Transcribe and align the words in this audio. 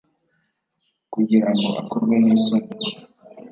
Kugira 1.13 1.47
ngo 1.55 1.69
akorwe 1.81 2.15
n 2.23 2.25
isoni 2.35 2.69